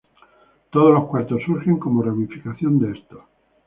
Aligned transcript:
Todos 0.71 0.95
los 0.95 1.05
cuartos 1.09 1.43
surgen 1.43 1.77
como 1.77 2.01
ramificación 2.01 2.79
de 2.79 2.97
estos. 2.97 3.21